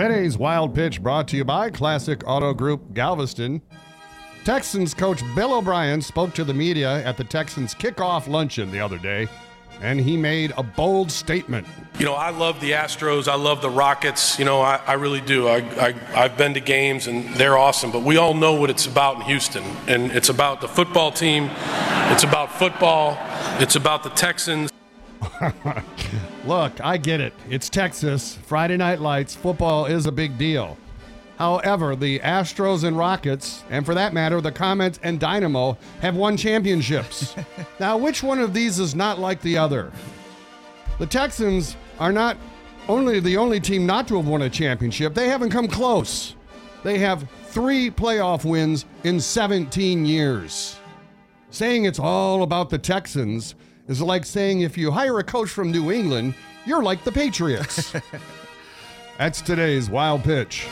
Today's 0.00 0.38
Wild 0.38 0.74
Pitch 0.74 1.02
brought 1.02 1.28
to 1.28 1.36
you 1.36 1.44
by 1.44 1.68
Classic 1.68 2.22
Auto 2.26 2.54
Group 2.54 2.94
Galveston. 2.94 3.60
Texans 4.44 4.94
coach 4.94 5.20
Bill 5.34 5.52
O'Brien 5.52 6.00
spoke 6.00 6.32
to 6.36 6.42
the 6.42 6.54
media 6.54 7.04
at 7.04 7.18
the 7.18 7.24
Texans 7.24 7.74
kickoff 7.74 8.26
luncheon 8.26 8.70
the 8.70 8.80
other 8.80 8.96
day, 8.96 9.28
and 9.82 10.00
he 10.00 10.16
made 10.16 10.54
a 10.56 10.62
bold 10.62 11.12
statement. 11.12 11.66
You 11.98 12.06
know, 12.06 12.14
I 12.14 12.30
love 12.30 12.62
the 12.62 12.70
Astros. 12.70 13.28
I 13.28 13.34
love 13.34 13.60
the 13.60 13.68
Rockets. 13.68 14.38
You 14.38 14.46
know, 14.46 14.62
I, 14.62 14.80
I 14.86 14.94
really 14.94 15.20
do. 15.20 15.48
I, 15.48 15.56
I, 15.56 15.94
I've 16.14 16.38
been 16.38 16.54
to 16.54 16.60
games, 16.60 17.06
and 17.06 17.34
they're 17.34 17.58
awesome. 17.58 17.92
But 17.92 18.02
we 18.02 18.16
all 18.16 18.32
know 18.32 18.54
what 18.54 18.70
it's 18.70 18.86
about 18.86 19.16
in 19.16 19.22
Houston. 19.24 19.64
And 19.86 20.12
it's 20.12 20.30
about 20.30 20.62
the 20.62 20.68
football 20.68 21.12
team, 21.12 21.50
it's 22.10 22.24
about 22.24 22.50
football, 22.58 23.18
it's 23.60 23.76
about 23.76 24.02
the 24.02 24.10
Texans. 24.10 24.70
Look, 26.46 26.80
I 26.80 26.96
get 26.96 27.20
it. 27.20 27.32
It's 27.48 27.68
Texas. 27.68 28.38
Friday 28.46 28.76
night 28.76 29.00
lights. 29.00 29.34
Football 29.34 29.86
is 29.86 30.06
a 30.06 30.12
big 30.12 30.38
deal. 30.38 30.76
However, 31.38 31.96
the 31.96 32.18
Astros 32.18 32.84
and 32.84 32.98
Rockets, 32.98 33.64
and 33.70 33.86
for 33.86 33.94
that 33.94 34.12
matter, 34.12 34.42
the 34.42 34.52
Comets 34.52 35.00
and 35.02 35.18
Dynamo, 35.18 35.78
have 36.02 36.14
won 36.14 36.36
championships. 36.36 37.34
now, 37.80 37.96
which 37.96 38.22
one 38.22 38.38
of 38.38 38.52
these 38.52 38.78
is 38.78 38.94
not 38.94 39.18
like 39.18 39.40
the 39.40 39.56
other? 39.56 39.90
The 40.98 41.06
Texans 41.06 41.76
are 41.98 42.12
not 42.12 42.36
only 42.88 43.20
the 43.20 43.38
only 43.38 43.58
team 43.58 43.86
not 43.86 44.06
to 44.08 44.16
have 44.16 44.28
won 44.28 44.42
a 44.42 44.50
championship, 44.50 45.14
they 45.14 45.28
haven't 45.28 45.50
come 45.50 45.66
close. 45.66 46.34
They 46.82 46.98
have 46.98 47.26
three 47.46 47.90
playoff 47.90 48.44
wins 48.44 48.84
in 49.04 49.18
17 49.18 50.04
years. 50.04 50.78
Saying 51.50 51.84
it's 51.84 51.98
all 51.98 52.42
about 52.42 52.68
the 52.68 52.78
Texans 52.78 53.54
is 53.90 54.00
like 54.00 54.24
saying 54.24 54.60
if 54.60 54.78
you 54.78 54.90
hire 54.90 55.18
a 55.18 55.24
coach 55.24 55.50
from 55.50 55.72
New 55.72 55.90
England, 55.90 56.34
you're 56.64 56.82
like 56.82 57.02
the 57.02 57.12
Patriots. 57.12 57.92
That's 59.18 59.42
today's 59.42 59.90
wild 59.90 60.22
pitch. 60.22 60.68